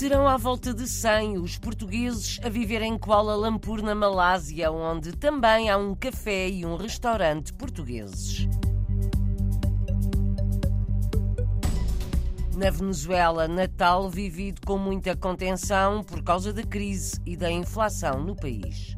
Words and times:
Serão 0.00 0.26
à 0.26 0.38
volta 0.38 0.72
de 0.72 0.88
100 0.88 1.36
os 1.36 1.58
portugueses 1.58 2.40
a 2.42 2.48
viver 2.48 2.80
em 2.80 2.96
Kuala 2.96 3.36
Lumpur, 3.36 3.82
na 3.82 3.94
Malásia, 3.94 4.72
onde 4.72 5.12
também 5.12 5.68
há 5.68 5.76
um 5.76 5.94
café 5.94 6.48
e 6.48 6.64
um 6.64 6.74
restaurante 6.74 7.52
portugueses. 7.52 8.48
Na 12.56 12.70
Venezuela, 12.70 13.46
Natal 13.46 14.08
vivido 14.08 14.62
com 14.66 14.78
muita 14.78 15.14
contenção 15.14 16.02
por 16.02 16.22
causa 16.22 16.50
da 16.50 16.62
crise 16.62 17.20
e 17.26 17.36
da 17.36 17.50
inflação 17.50 18.24
no 18.24 18.34
país. 18.34 18.96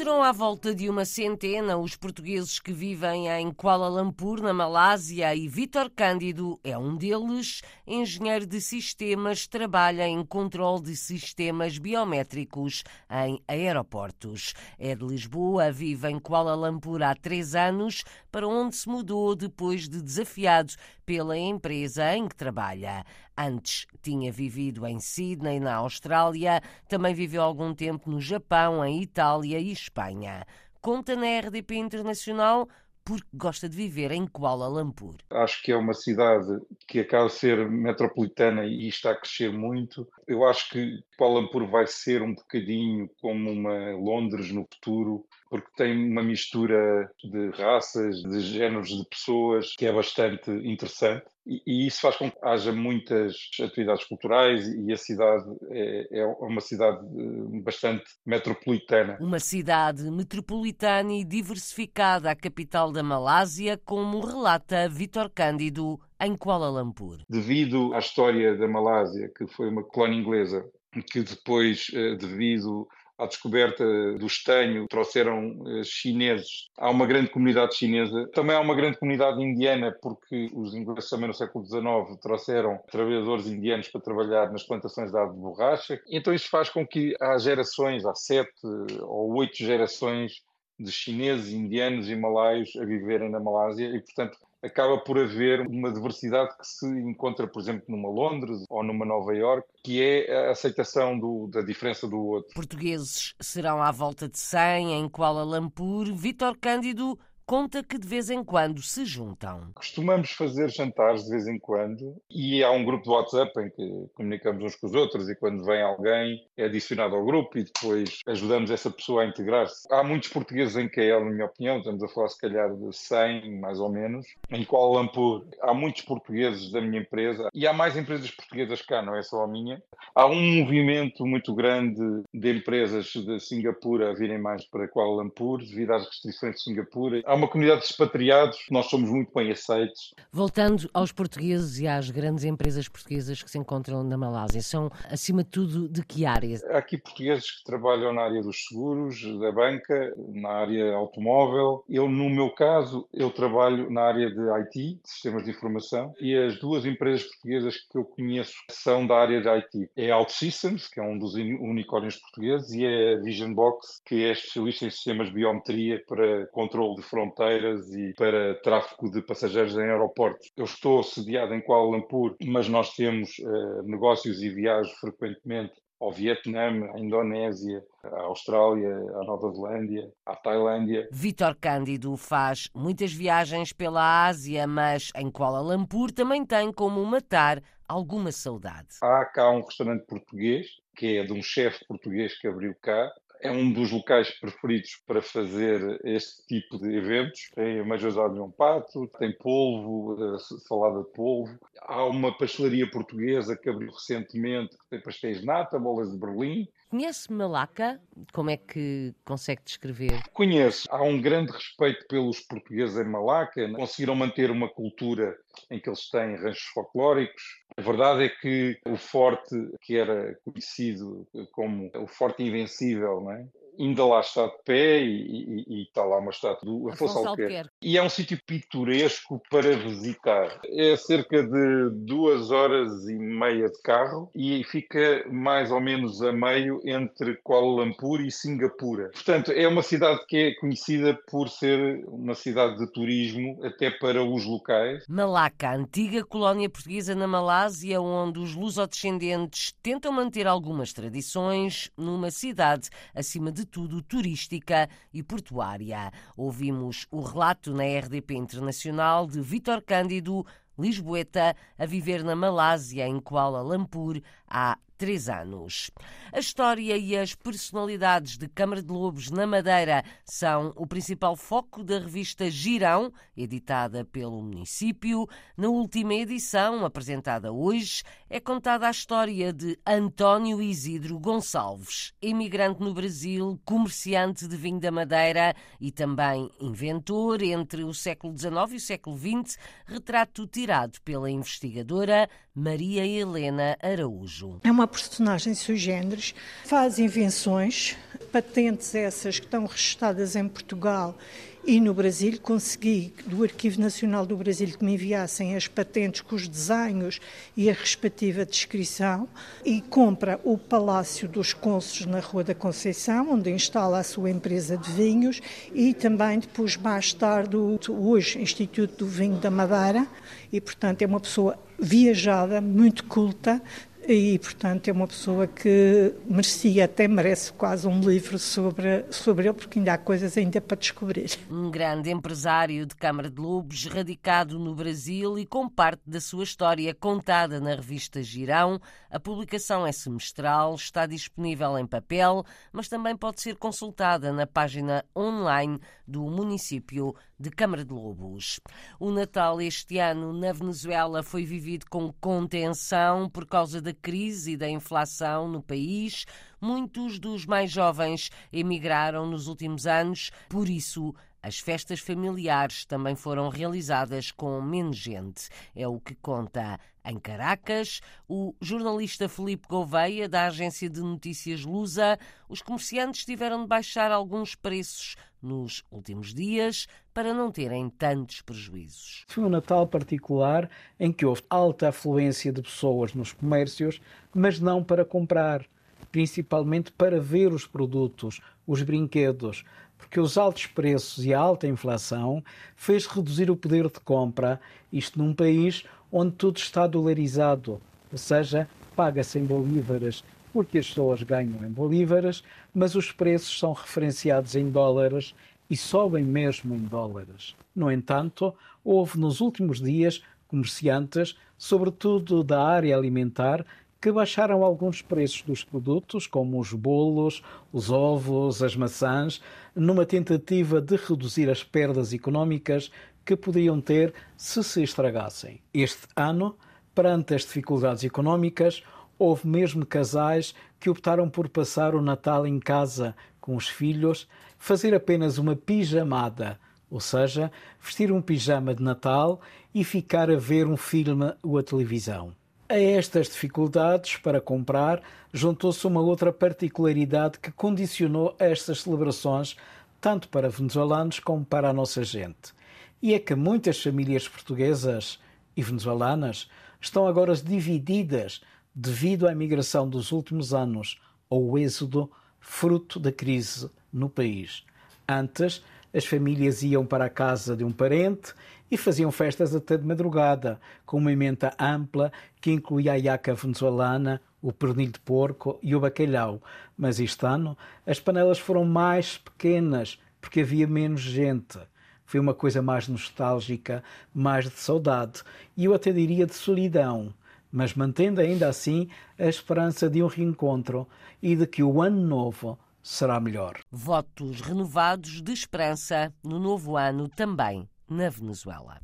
Serão 0.00 0.22
à 0.22 0.32
volta 0.32 0.74
de 0.74 0.88
uma 0.88 1.04
centena 1.04 1.76
os 1.76 1.94
portugueses 1.94 2.58
que 2.58 2.72
vivem 2.72 3.28
em 3.28 3.52
Kuala 3.52 3.86
Lumpur, 3.86 4.40
na 4.40 4.50
Malásia, 4.50 5.34
e 5.34 5.46
Vítor 5.46 5.90
Cândido 5.90 6.58
é 6.64 6.78
um 6.78 6.96
deles. 6.96 7.60
Engenheiro 7.86 8.46
de 8.46 8.62
sistemas, 8.62 9.46
trabalha 9.46 10.08
em 10.08 10.24
controle 10.24 10.84
de 10.84 10.96
sistemas 10.96 11.76
biométricos 11.76 12.82
em 13.10 13.42
aeroportos. 13.46 14.54
É 14.78 14.94
de 14.94 15.04
Lisboa, 15.04 15.70
vive 15.70 16.08
em 16.08 16.18
Kuala 16.18 16.54
Lumpur 16.54 17.02
há 17.02 17.14
três 17.14 17.54
anos, 17.54 18.02
para 18.32 18.48
onde 18.48 18.76
se 18.76 18.88
mudou 18.88 19.36
depois 19.36 19.86
de 19.86 20.00
desafiado 20.00 20.72
pela 21.04 21.36
empresa 21.36 22.16
em 22.16 22.26
que 22.26 22.36
trabalha. 22.36 23.04
Antes 23.42 23.86
tinha 24.02 24.30
vivido 24.30 24.86
em 24.86 25.00
Sydney, 25.00 25.58
na 25.60 25.76
Austrália, 25.76 26.60
também 26.86 27.14
viveu 27.14 27.40
algum 27.40 27.74
tempo 27.74 28.10
no 28.10 28.20
Japão, 28.20 28.84
em 28.84 29.00
Itália 29.00 29.58
e 29.58 29.72
Espanha. 29.72 30.44
Conta 30.82 31.16
na 31.16 31.38
RDP 31.38 31.76
Internacional 31.76 32.68
porque 33.02 33.26
gosta 33.32 33.66
de 33.66 33.74
viver 33.74 34.12
em 34.12 34.26
Kuala 34.26 34.68
Lumpur. 34.68 35.16
Acho 35.30 35.62
que 35.62 35.72
é 35.72 35.76
uma 35.76 35.94
cidade 35.94 36.60
que 36.86 37.00
acaba 37.00 37.28
de 37.28 37.32
ser 37.32 37.68
metropolitana 37.70 38.64
e 38.66 38.88
está 38.88 39.12
a 39.12 39.16
crescer 39.16 39.50
muito. 39.50 40.06
Eu 40.26 40.44
acho 40.44 40.68
que 40.70 41.02
Kuala 41.16 41.40
Lumpur 41.40 41.66
vai 41.66 41.86
ser 41.86 42.22
um 42.22 42.34
bocadinho 42.34 43.08
como 43.20 43.50
uma 43.50 43.92
Londres 43.92 44.52
no 44.52 44.66
futuro, 44.72 45.24
porque 45.48 45.68
tem 45.76 46.10
uma 46.10 46.22
mistura 46.22 47.10
de 47.24 47.50
raças, 47.50 48.22
de 48.22 48.40
géneros 48.40 48.90
de 48.90 49.04
pessoas 49.08 49.74
que 49.76 49.86
é 49.86 49.92
bastante 49.92 50.50
interessante. 50.50 51.24
E, 51.50 51.86
isso 51.86 52.00
faz 52.00 52.16
com 52.16 52.30
que 52.30 52.38
haja 52.42 52.72
muitas 52.72 53.34
atividades 53.60 54.04
culturais 54.04 54.68
e 54.68 54.92
a 54.92 54.96
cidade 54.96 55.44
é, 55.70 56.20
é 56.20 56.26
uma 56.26 56.60
cidade 56.60 57.04
eh, 57.04 57.60
bastante 57.62 58.04
metropolitana. 58.24 59.18
Uma 59.20 59.40
cidade 59.40 60.08
metropolitana 60.10 61.12
e 61.12 61.24
diversificada, 61.24 62.30
a 62.30 62.36
capital 62.36 62.92
da 62.92 63.02
Malásia, 63.02 63.76
como 63.76 64.20
relata 64.20 64.88
Vitor 64.88 65.28
Cândido 65.30 65.98
em 66.20 66.36
Kuala 66.36 66.68
Lumpur. 66.68 67.18
Devido 67.28 67.92
à 67.94 67.98
história 67.98 68.56
da 68.56 68.68
Malásia, 68.68 69.28
que 69.36 69.46
foi 69.48 69.68
uma 69.68 69.82
colónia 69.82 70.20
inglesa, 70.20 70.64
que 71.10 71.22
depois, 71.22 71.86
eh, 71.92 72.14
devido 72.14 72.86
à 73.20 73.26
descoberta 73.26 73.84
do 74.14 74.26
estanho, 74.26 74.86
trouxeram 74.88 75.62
eh, 75.66 75.82
chineses. 75.84 76.68
Há 76.78 76.90
uma 76.90 77.06
grande 77.06 77.28
comunidade 77.28 77.76
chinesa. 77.76 78.28
Também 78.34 78.56
há 78.56 78.60
uma 78.60 78.74
grande 78.74 78.98
comunidade 78.98 79.42
indiana, 79.42 79.94
porque 80.00 80.50
os 80.54 80.74
ingleses 80.74 81.10
também 81.10 81.28
no 81.28 81.34
século 81.34 81.64
XIX 81.64 82.18
trouxeram 82.20 82.78
trabalhadores 82.90 83.46
indianos 83.46 83.88
para 83.88 84.00
trabalhar 84.00 84.50
nas 84.50 84.62
plantações 84.62 85.10
de 85.10 85.18
árvore 85.18 85.36
de 85.36 85.42
borracha. 85.42 86.00
Então 86.08 86.32
isto 86.32 86.48
faz 86.48 86.68
com 86.68 86.86
que 86.86 87.14
há 87.20 87.38
gerações, 87.38 88.04
há 88.04 88.14
sete 88.14 88.66
ou 89.00 89.34
oito 89.36 89.56
gerações 89.56 90.42
de 90.78 90.90
chineses, 90.90 91.52
indianos 91.52 92.08
e 92.08 92.16
malaios 92.16 92.70
a 92.76 92.84
viverem 92.84 93.30
na 93.30 93.38
Malásia 93.38 93.86
e, 93.88 94.00
portanto, 94.00 94.38
acaba 94.62 94.98
por 94.98 95.18
haver 95.18 95.60
uma 95.66 95.92
diversidade 95.92 96.56
que 96.56 96.66
se 96.66 96.86
encontra, 96.86 97.46
por 97.46 97.60
exemplo, 97.60 97.84
numa 97.88 98.08
Londres 98.08 98.64
ou 98.68 98.82
numa 98.82 99.04
Nova 99.04 99.34
York, 99.34 99.66
que 99.82 100.02
é 100.02 100.48
a 100.48 100.50
aceitação 100.52 101.18
do, 101.18 101.46
da 101.48 101.62
diferença 101.62 102.06
do 102.06 102.18
outro. 102.18 102.54
Portugueses 102.54 103.34
serão 103.40 103.82
à 103.82 103.90
volta 103.90 104.28
de 104.28 104.38
100 104.38 104.94
em 104.94 105.08
Kuala 105.08 105.42
Lumpur. 105.42 106.12
Vítor 106.14 106.56
Cândido 106.58 107.18
conta 107.50 107.82
que 107.82 107.98
de 107.98 108.06
vez 108.06 108.30
em 108.30 108.44
quando 108.44 108.80
se 108.80 109.04
juntam. 109.04 109.72
Costumamos 109.74 110.30
fazer 110.30 110.70
jantares 110.70 111.24
de 111.24 111.30
vez 111.30 111.48
em 111.48 111.58
quando 111.58 112.14
e 112.30 112.62
há 112.62 112.70
um 112.70 112.84
grupo 112.84 113.02
de 113.02 113.10
WhatsApp 113.10 113.50
em 113.60 113.70
que 113.70 114.06
comunicamos 114.14 114.62
uns 114.62 114.76
com 114.76 114.86
os 114.86 114.94
outros 114.94 115.28
e 115.28 115.34
quando 115.34 115.64
vem 115.64 115.82
alguém 115.82 116.46
é 116.56 116.66
adicionado 116.66 117.16
ao 117.16 117.24
grupo 117.24 117.58
e 117.58 117.64
depois 117.64 118.20
ajudamos 118.24 118.70
essa 118.70 118.88
pessoa 118.88 119.24
a 119.24 119.26
integrar-se. 119.26 119.84
Há 119.90 120.04
muitos 120.04 120.28
portugueses 120.28 120.76
em 120.76 120.88
KL, 120.88 121.24
na 121.24 121.30
minha 121.32 121.46
opinião, 121.46 121.78
estamos 121.78 122.00
a 122.04 122.06
falar 122.06 122.28
se 122.28 122.40
calhar 122.40 122.72
de 122.72 122.96
100 122.96 123.58
mais 123.58 123.80
ou 123.80 123.90
menos. 123.90 124.28
Em 124.48 124.64
Kuala 124.64 125.00
Lumpur 125.00 125.44
há 125.60 125.74
muitos 125.74 126.02
portugueses 126.02 126.70
da 126.70 126.80
minha 126.80 127.00
empresa 127.00 127.48
e 127.52 127.66
há 127.66 127.72
mais 127.72 127.96
empresas 127.96 128.30
portuguesas 128.30 128.80
cá, 128.82 129.02
não 129.02 129.16
é 129.16 129.24
só 129.24 129.42
a 129.42 129.48
minha. 129.48 129.82
Há 130.14 130.24
um 130.24 130.60
movimento 130.60 131.26
muito 131.26 131.52
grande 131.52 132.00
de 132.32 132.52
empresas 132.52 133.06
de 133.06 133.40
Singapura 133.40 134.10
a 134.10 134.14
virem 134.14 134.38
mais 134.38 134.64
para 134.66 134.86
Kuala 134.86 135.20
Lumpur 135.20 135.58
devido 135.58 135.92
às 135.92 136.06
restrições 136.06 136.54
de 136.54 136.62
Singapura. 136.62 137.20
Há 137.24 137.39
uma 137.40 137.48
comunidade 137.48 137.80
de 137.80 137.86
expatriados, 137.86 138.58
nós 138.70 138.86
somos 138.86 139.08
muito 139.08 139.32
bem 139.34 139.50
aceitos. 139.50 140.14
Voltando 140.30 140.88
aos 140.92 141.10
portugueses 141.10 141.80
e 141.80 141.88
às 141.88 142.10
grandes 142.10 142.44
empresas 142.44 142.86
portuguesas 142.86 143.42
que 143.42 143.50
se 143.50 143.58
encontram 143.58 144.04
na 144.04 144.16
Malásia, 144.16 144.60
são, 144.60 144.90
acima 145.10 145.42
de 145.42 145.48
tudo, 145.48 145.88
de 145.88 146.04
que 146.04 146.26
áreas? 146.26 146.62
Há 146.64 146.78
aqui 146.78 146.98
portugueses 146.98 147.50
que 147.50 147.64
trabalham 147.64 148.12
na 148.12 148.22
área 148.22 148.42
dos 148.42 148.66
seguros, 148.66 149.22
da 149.40 149.50
banca, 149.50 150.14
na 150.34 150.50
área 150.50 150.94
automóvel. 150.94 151.82
Eu, 151.88 152.08
no 152.10 152.28
meu 152.28 152.50
caso, 152.50 153.08
eu 153.12 153.30
trabalho 153.30 153.90
na 153.90 154.02
área 154.02 154.30
de 154.30 154.50
IT, 154.50 155.00
sistemas 155.02 155.44
de 155.44 155.50
informação, 155.50 156.14
e 156.20 156.36
as 156.36 156.58
duas 156.58 156.84
empresas 156.84 157.24
portuguesas 157.26 157.78
que 157.90 157.96
eu 157.96 158.04
conheço 158.04 158.52
são 158.68 159.06
da 159.06 159.16
área 159.16 159.40
de 159.40 159.48
IT. 159.48 159.90
É 159.96 160.10
a 160.10 160.18
OutSystems, 160.18 160.88
que 160.88 161.00
é 161.00 161.02
um 161.02 161.18
dos 161.18 161.34
unicórnios 161.34 162.16
portugueses, 162.16 162.70
e 162.72 162.84
é 162.84 163.14
a 163.14 163.20
Vision 163.20 163.54
Box, 163.54 164.02
que 164.04 164.24
é 164.24 164.32
especialista 164.32 164.84
em 164.84 164.90
sistemas 164.90 165.28
de 165.28 165.34
biometria 165.34 166.02
para 166.06 166.46
controle 166.48 166.96
de 166.96 167.02
fronteiras 167.02 167.19
fronteiras 167.20 167.92
e 167.94 168.14
para 168.14 168.54
tráfego 168.62 169.10
de 169.10 169.22
passageiros 169.22 169.74
em 169.74 169.82
aeroportos. 169.82 170.50
Eu 170.56 170.64
estou 170.64 171.02
sediado 171.02 171.54
em 171.54 171.60
Kuala 171.60 171.96
Lumpur, 171.96 172.34
mas 172.46 172.68
nós 172.68 172.94
temos 172.94 173.38
uh, 173.40 173.82
negócios 173.82 174.42
e 174.42 174.48
viagens 174.48 174.92
frequentemente 174.98 175.74
ao 176.00 176.10
Vietnã, 176.10 176.90
à 176.94 176.98
Indonésia, 176.98 177.84
à 178.02 178.22
Austrália, 178.22 178.88
à 178.88 179.24
Nova 179.24 179.52
Zelândia, 179.52 180.10
à 180.24 180.34
Tailândia. 180.34 181.06
Vitor 181.12 181.54
Cândido 181.60 182.16
faz 182.16 182.70
muitas 182.74 183.12
viagens 183.12 183.70
pela 183.70 184.26
Ásia, 184.26 184.66
mas 184.66 185.12
em 185.14 185.30
Kuala 185.30 185.60
Lumpur 185.60 186.10
também 186.10 186.46
tem 186.46 186.72
como 186.72 187.04
matar 187.04 187.62
alguma 187.86 188.32
saudade. 188.32 188.96
Há 189.02 189.26
cá 189.26 189.50
um 189.50 189.62
restaurante 189.62 190.06
português, 190.06 190.66
que 190.96 191.18
é 191.18 191.24
de 191.24 191.34
um 191.34 191.42
chefe 191.42 191.84
português 191.86 192.38
que 192.38 192.48
abriu 192.48 192.74
cá, 192.80 193.12
é 193.42 193.50
um 193.50 193.72
dos 193.72 193.90
locais 193.90 194.30
preferidos 194.38 195.02
para 195.06 195.22
fazer 195.22 196.00
este 196.04 196.46
tipo 196.46 196.78
de 196.78 196.94
eventos. 196.94 197.50
Tem 197.54 197.84
majorado 197.84 198.34
de 198.34 198.40
um 198.40 198.50
pato, 198.50 199.06
tem 199.18 199.32
polvo, 199.32 200.16
eh, 200.22 200.38
salada 200.66 201.02
de 201.02 201.12
polvo. 201.12 201.58
Há 201.82 202.04
uma 202.04 202.36
pastelaria 202.36 202.88
portuguesa 202.88 203.56
que 203.56 203.68
abriu 203.68 203.90
recentemente, 203.90 204.76
que 204.76 204.88
tem 204.90 205.00
pastéis 205.00 205.40
de 205.40 205.46
nata, 205.46 205.78
bolas 205.78 206.10
de 206.10 206.18
Berlim. 206.18 206.68
Conhece 206.88 207.32
Malaca? 207.32 208.00
Como 208.32 208.50
é 208.50 208.56
que 208.56 209.14
consegue 209.24 209.62
descrever? 209.64 210.20
Conheço. 210.32 210.88
Há 210.90 211.02
um 211.02 211.20
grande 211.20 211.52
respeito 211.52 212.06
pelos 212.08 212.40
portugueses 212.40 212.96
em 212.96 213.08
Malaca. 213.08 213.70
Conseguiram 213.72 214.14
manter 214.14 214.50
uma 214.50 214.68
cultura 214.68 215.36
em 215.70 215.80
que 215.80 215.88
eles 215.88 216.10
têm 216.10 216.36
ranchos 216.36 216.64
folclóricos. 216.74 217.42
A 217.80 217.82
verdade 217.82 218.24
é 218.24 218.28
que 218.28 218.78
o 218.86 218.94
forte, 218.94 219.56
que 219.80 219.96
era 219.96 220.38
conhecido 220.44 221.26
como 221.50 221.90
o 221.96 222.06
Forte 222.06 222.42
Invencível, 222.42 223.22
não 223.22 223.32
é? 223.32 223.48
Ainda 223.78 224.04
lá 224.04 224.20
está 224.20 224.46
de 224.46 224.62
pé 224.64 225.00
e, 225.00 225.06
e, 225.06 225.64
e 225.68 225.82
está 225.82 226.04
lá 226.04 226.18
uma 226.18 226.30
estátua 226.30 226.68
do 226.68 226.88
Afonso. 226.90 227.18
Alquerque. 227.18 227.70
E 227.82 227.96
é 227.96 228.02
um 228.02 228.08
sítio 228.08 228.38
pitoresco 228.46 229.40
para 229.50 229.76
visitar. 229.76 230.60
É 230.66 230.96
cerca 230.96 231.42
de 231.42 231.90
duas 232.06 232.50
horas 232.50 233.08
e 233.08 233.14
meia 233.14 233.68
de 233.68 233.80
carro 233.82 234.30
e 234.34 234.62
fica 234.64 235.24
mais 235.30 235.70
ou 235.70 235.80
menos 235.80 236.22
a 236.22 236.32
meio 236.32 236.80
entre 236.84 237.36
Kuala 237.42 237.84
Lumpur 237.84 238.20
e 238.20 238.30
Singapura. 238.30 239.10
Portanto, 239.10 239.52
é 239.52 239.66
uma 239.66 239.82
cidade 239.82 240.24
que 240.26 240.36
é 240.36 240.54
conhecida 240.54 241.18
por 241.30 241.48
ser 241.48 242.04
uma 242.06 242.34
cidade 242.34 242.78
de 242.78 242.90
turismo 242.92 243.58
até 243.64 243.90
para 243.90 244.24
os 244.24 244.44
locais. 244.44 245.04
Malaca, 245.08 245.74
antiga 245.74 246.24
colónia 246.24 246.68
portuguesa 246.68 247.14
na 247.14 247.26
Malásia, 247.26 248.00
onde 248.00 248.38
os 248.38 248.54
lusodescendentes 248.54 249.74
tentam 249.82 250.12
manter 250.12 250.46
algumas 250.46 250.92
tradições 250.92 251.90
numa 251.96 252.30
cidade 252.30 252.88
acima 253.14 253.50
de 253.52 253.59
tudo 253.64 254.02
turística 254.02 254.88
e 255.12 255.22
portuária. 255.22 256.10
Ouvimos 256.36 257.06
o 257.10 257.20
relato 257.20 257.72
na 257.72 257.84
RDP 257.84 258.32
Internacional 258.34 259.26
de 259.26 259.40
Vítor 259.40 259.82
Cândido, 259.82 260.44
Lisboeta, 260.78 261.54
a 261.78 261.86
viver 261.86 262.24
na 262.24 262.34
Malásia, 262.34 263.06
em 263.06 263.20
Kuala 263.20 263.62
Lumpur, 263.62 264.20
há 264.48 264.78
três 265.00 265.30
anos. 265.30 265.90
A 266.30 266.38
história 266.38 266.94
e 266.94 267.16
as 267.16 267.34
personalidades 267.34 268.36
de 268.36 268.46
Câmara 268.46 268.82
de 268.82 268.92
Lobos 268.92 269.30
na 269.30 269.46
Madeira 269.46 270.04
são 270.26 270.74
o 270.76 270.86
principal 270.86 271.34
foco 271.34 271.82
da 271.82 271.98
revista 271.98 272.50
Girão, 272.50 273.10
editada 273.34 274.04
pelo 274.04 274.42
município. 274.42 275.26
Na 275.56 275.68
última 275.68 276.12
edição, 276.12 276.84
apresentada 276.84 277.50
hoje, 277.50 278.02
é 278.28 278.38
contada 278.38 278.88
a 278.88 278.90
história 278.90 279.54
de 279.54 279.78
António 279.86 280.60
Isidro 280.60 281.18
Gonçalves, 281.18 282.12
emigrante 282.20 282.82
no 282.82 282.92
Brasil, 282.92 283.58
comerciante 283.64 284.46
de 284.46 284.54
vinho 284.54 284.80
da 284.80 284.90
Madeira 284.90 285.54
e 285.80 285.90
também 285.90 286.50
inventor 286.60 287.40
entre 287.40 287.84
o 287.84 287.94
século 287.94 288.36
XIX 288.36 288.72
e 288.72 288.76
o 288.76 288.80
século 288.80 289.16
XX, 289.16 289.56
retrato 289.86 290.46
tirado 290.46 291.00
pela 291.00 291.30
investigadora 291.30 292.28
Maria 292.54 293.06
Helena 293.06 293.76
Araújo. 293.80 294.58
É 294.64 294.70
uma 294.72 294.88
personagem 294.88 295.54
sui 295.54 295.76
generis, 295.76 296.34
faz 296.64 296.98
invenções, 296.98 297.96
patentes 298.32 298.92
essas 298.92 299.38
que 299.38 299.46
estão 299.46 299.66
registadas 299.66 300.34
em 300.34 300.48
Portugal 300.48 301.16
e 301.64 301.80
no 301.80 301.94
Brasil. 301.94 302.40
Consegui 302.42 303.14
do 303.24 303.44
Arquivo 303.44 303.80
Nacional 303.80 304.26
do 304.26 304.36
Brasil 304.36 304.66
que 304.76 304.84
me 304.84 304.94
enviassem 304.94 305.54
as 305.54 305.68
patentes 305.68 306.22
com 306.22 306.34
os 306.34 306.48
desenhos 306.48 307.20
e 307.56 307.70
a 307.70 307.72
respectiva 307.72 308.44
descrição 308.44 309.28
e 309.64 309.80
compra 309.80 310.40
o 310.42 310.58
Palácio 310.58 311.28
dos 311.28 311.52
Cônsules 311.52 312.06
na 312.06 312.18
Rua 312.18 312.42
da 312.42 312.54
Conceição, 312.54 313.32
onde 313.32 313.48
instala 313.50 314.00
a 314.00 314.04
sua 314.04 314.28
empresa 314.28 314.76
de 314.76 314.90
vinhos 314.90 315.40
e 315.72 315.94
também 315.94 316.40
depois 316.40 316.76
mais 316.76 317.12
tarde 317.12 317.56
o 317.56 317.78
hoje 317.88 318.40
Instituto 318.40 319.04
do 319.04 319.06
Vinho 319.06 319.36
da 319.36 319.52
Madeira. 319.52 320.04
E 320.52 320.60
portanto 320.60 321.02
é 321.02 321.06
uma 321.06 321.20
pessoa 321.20 321.56
viajada, 321.80 322.60
muito 322.60 323.04
culta, 323.04 323.62
e, 324.08 324.38
portanto, 324.38 324.88
é 324.88 324.92
uma 324.92 325.06
pessoa 325.06 325.46
que 325.46 326.14
merecia, 326.26 326.86
até 326.86 327.06
merece 327.06 327.52
quase 327.52 327.86
um 327.86 328.00
livro 328.00 328.38
sobre, 328.38 329.04
sobre 329.10 329.46
ele, 329.46 329.54
porque 329.54 329.78
ainda 329.78 329.92
há 329.92 329.98
coisas 329.98 330.36
ainda 330.36 330.60
para 330.60 330.76
descobrir. 330.76 331.30
Um 331.50 331.70
grande 331.70 332.10
empresário 332.10 332.86
de 332.86 332.96
Câmara 332.96 333.30
de 333.30 333.40
Lobos, 333.40 333.84
radicado 333.84 334.58
no 334.58 334.74
Brasil 334.74 335.38
e 335.38 335.44
com 335.44 335.68
parte 335.68 336.02
da 336.06 336.20
sua 336.20 336.44
história 336.44 336.94
contada 336.94 337.60
na 337.60 337.74
revista 337.74 338.22
Girão. 338.22 338.80
A 339.10 339.20
publicação 339.20 339.86
é 339.86 339.92
semestral, 339.92 340.74
está 340.74 341.06
disponível 341.06 341.78
em 341.78 341.86
papel, 341.86 342.44
mas 342.72 342.88
também 342.88 343.16
pode 343.16 343.40
ser 343.40 343.56
consultada 343.56 344.32
na 344.32 344.46
página 344.46 345.04
online 345.14 345.78
do 346.06 346.22
município 346.22 347.14
de 347.40 347.48
Câmara 347.50 347.82
de 347.82 347.92
Lobos. 347.92 348.60
O 348.98 349.10
Natal 349.10 349.62
este 349.62 349.98
ano 349.98 350.30
na 350.30 350.52
Venezuela 350.52 351.22
foi 351.22 351.42
vivido 351.46 351.86
com 351.88 352.12
contenção 352.20 353.30
por 353.30 353.46
causa 353.46 353.80
da 353.80 353.94
crise 353.94 354.52
e 354.52 354.56
da 354.58 354.68
inflação 354.68 355.48
no 355.48 355.62
país. 355.62 356.26
Muitos 356.60 357.18
dos 357.18 357.46
mais 357.46 357.70
jovens 357.70 358.30
emigraram 358.52 359.26
nos 359.26 359.48
últimos 359.48 359.86
anos, 359.86 360.30
por 360.50 360.68
isso 360.68 361.14
as 361.42 361.58
festas 361.58 362.00
familiares 362.00 362.84
também 362.84 363.16
foram 363.16 363.48
realizadas 363.48 364.30
com 364.30 364.60
menos 364.60 364.98
gente. 364.98 365.48
É 365.74 365.88
o 365.88 365.98
que 365.98 366.14
conta 366.16 366.78
em 367.04 367.18
Caracas 367.18 368.00
o 368.28 368.54
jornalista 368.60 369.28
Felipe 369.28 369.68
Gouveia, 369.68 370.28
da 370.28 370.46
agência 370.46 370.88
de 370.88 371.00
notícias 371.00 371.64
Lusa. 371.64 372.18
Os 372.48 372.62
comerciantes 372.62 373.24
tiveram 373.24 373.62
de 373.62 373.66
baixar 373.66 374.10
alguns 374.10 374.54
preços 374.54 375.16
nos 375.42 375.82
últimos 375.90 376.34
dias 376.34 376.86
para 377.14 377.32
não 377.34 377.50
terem 377.50 377.88
tantos 377.88 378.42
prejuízos. 378.42 379.24
Foi 379.28 379.44
um 379.44 379.48
Natal 379.48 379.86
particular 379.86 380.68
em 380.98 381.12
que 381.12 381.24
houve 381.24 381.42
alta 381.48 381.88
afluência 381.88 382.52
de 382.52 382.62
pessoas 382.62 383.14
nos 383.14 383.32
comércios, 383.32 384.00
mas 384.34 384.60
não 384.60 384.84
para 384.84 385.04
comprar, 385.04 385.64
principalmente 386.12 386.92
para 386.92 387.20
ver 387.20 387.52
os 387.52 387.66
produtos, 387.66 388.40
os 388.66 388.82
brinquedos, 388.82 389.64
porque 389.98 390.20
os 390.20 390.38
altos 390.38 390.66
preços 390.66 391.24
e 391.24 391.34
a 391.34 391.38
alta 391.38 391.66
inflação 391.66 392.42
fez 392.74 393.06
reduzir 393.06 393.50
o 393.50 393.56
poder 393.56 393.88
de 393.88 394.00
compra, 394.00 394.60
isto 394.92 395.18
num 395.18 395.34
país 395.34 395.84
onde 396.12 396.32
tudo 396.32 396.58
está 396.58 396.86
dolarizado, 396.86 397.80
ou 398.10 398.18
seja, 398.18 398.68
paga-se 398.94 399.38
em 399.38 399.44
bolívares 399.44 400.24
porque 400.52 400.78
as 400.78 400.88
pessoas 400.88 401.22
ganham 401.22 401.64
em 401.64 401.70
bolívares, 401.70 402.42
mas 402.74 402.94
os 402.94 403.12
preços 403.12 403.58
são 403.58 403.72
referenciados 403.72 404.54
em 404.54 404.70
dólares 404.70 405.34
e 405.68 405.76
sobem 405.76 406.24
mesmo 406.24 406.74
em 406.74 406.80
dólares. 406.80 407.54
No 407.74 407.90
entanto, 407.90 408.54
houve 408.84 409.18
nos 409.18 409.40
últimos 409.40 409.80
dias 409.80 410.22
comerciantes, 410.48 411.36
sobretudo 411.56 412.42
da 412.42 412.62
área 412.62 412.96
alimentar, 412.96 413.64
que 414.00 414.10
baixaram 414.10 414.64
alguns 414.64 415.02
preços 415.02 415.42
dos 415.42 415.62
produtos, 415.62 416.26
como 416.26 416.58
os 416.58 416.72
bolos, 416.72 417.42
os 417.70 417.90
ovos, 417.90 418.62
as 418.62 418.74
maçãs, 418.74 419.42
numa 419.74 420.06
tentativa 420.06 420.80
de 420.80 420.96
reduzir 420.96 421.50
as 421.50 421.62
perdas 421.62 422.14
económicas 422.14 422.90
que 423.24 423.36
podiam 423.36 423.78
ter 423.80 424.14
se 424.36 424.64
se 424.64 424.82
estragassem. 424.82 425.60
Este 425.74 426.06
ano, 426.16 426.56
perante 426.94 427.34
as 427.34 427.42
dificuldades 427.42 428.02
económicas, 428.02 428.82
houve 429.18 429.46
mesmo 429.46 429.84
casais 429.84 430.54
que 430.78 430.88
optaram 430.88 431.28
por 431.28 431.48
passar 431.50 431.94
o 431.94 432.00
Natal 432.00 432.46
em 432.46 432.58
casa 432.58 433.14
com 433.38 433.54
os 433.54 433.68
filhos, 433.68 434.26
fazer 434.56 434.94
apenas 434.94 435.36
uma 435.36 435.54
pijamada, 435.54 436.58
ou 436.90 437.00
seja, 437.00 437.52
vestir 437.78 438.10
um 438.10 438.22
pijama 438.22 438.74
de 438.74 438.82
Natal 438.82 439.42
e 439.74 439.84
ficar 439.84 440.30
a 440.30 440.36
ver 440.36 440.66
um 440.66 440.76
filme 440.76 441.34
ou 441.42 441.58
a 441.58 441.62
televisão. 441.62 442.39
A 442.70 442.78
estas 442.78 443.26
dificuldades 443.26 444.16
para 444.18 444.40
comprar, 444.40 445.02
juntou-se 445.32 445.84
uma 445.88 446.00
outra 446.00 446.32
particularidade 446.32 447.40
que 447.40 447.50
condicionou 447.50 448.36
estas 448.38 448.82
celebrações 448.82 449.56
tanto 450.00 450.28
para 450.28 450.48
venezuelanos 450.48 451.18
como 451.18 451.44
para 451.44 451.68
a 451.68 451.72
nossa 451.72 452.04
gente. 452.04 452.54
E 453.02 453.12
é 453.12 453.18
que 453.18 453.34
muitas 453.34 453.82
famílias 453.82 454.28
portuguesas 454.28 455.18
e 455.56 455.64
venezuelanas 455.64 456.48
estão 456.80 457.08
agora 457.08 457.34
divididas 457.34 458.40
devido 458.72 459.26
à 459.26 459.32
imigração 459.32 459.88
dos 459.88 460.12
últimos 460.12 460.54
anos 460.54 461.00
ou 461.28 461.50
o 461.50 461.58
êxodo 461.58 462.08
fruto 462.38 463.00
da 463.00 463.10
crise 463.10 463.68
no 463.92 464.08
país. 464.08 464.64
Antes, 465.08 465.60
as 465.92 466.04
famílias 466.04 466.62
iam 466.62 466.86
para 466.86 467.06
a 467.06 467.10
casa 467.10 467.56
de 467.56 467.64
um 467.64 467.72
parente 467.72 468.32
e 468.70 468.76
faziam 468.76 469.10
festas 469.10 469.54
até 469.54 469.76
de 469.76 469.84
madrugada, 469.84 470.60
com 470.86 470.98
uma 470.98 471.12
emenda 471.12 471.52
ampla 471.58 472.12
que 472.40 472.52
incluía 472.52 472.92
a 472.92 472.98
iaca 472.98 473.34
venezuelana, 473.34 474.20
o 474.40 474.52
pernil 474.52 474.90
de 474.90 475.00
porco 475.00 475.58
e 475.62 475.74
o 475.74 475.80
bacalhau. 475.80 476.40
Mas 476.78 477.00
este 477.00 477.26
ano 477.26 477.58
as 477.84 477.98
panelas 477.98 478.38
foram 478.38 478.64
mais 478.64 479.18
pequenas 479.18 479.98
porque 480.20 480.40
havia 480.40 480.66
menos 480.66 481.00
gente. 481.00 481.58
Foi 482.04 482.20
uma 482.20 482.34
coisa 482.34 482.62
mais 482.62 482.88
nostálgica, 482.88 483.82
mais 484.14 484.44
de 484.44 484.58
saudade 484.58 485.22
e 485.56 485.64
eu 485.64 485.74
até 485.74 485.92
diria 485.92 486.26
de 486.26 486.34
solidão, 486.34 487.12
mas 487.52 487.74
mantendo 487.74 488.20
ainda 488.20 488.48
assim 488.48 488.88
a 489.18 489.26
esperança 489.26 489.90
de 489.90 490.02
um 490.02 490.06
reencontro 490.06 490.86
e 491.20 491.34
de 491.34 491.46
que 491.46 491.62
o 491.62 491.82
ano 491.82 492.00
novo 492.00 492.58
será 492.82 493.20
melhor. 493.20 493.60
Votos 493.70 494.40
renovados 494.40 495.22
de 495.22 495.32
esperança 495.32 496.12
no 496.22 496.38
novo 496.38 496.76
ano 496.76 497.08
também 497.08 497.68
na 497.88 498.08
Venezuela. 498.08 498.78